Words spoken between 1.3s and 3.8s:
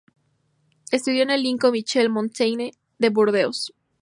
Liceo Michel Montaigne de Burdeos.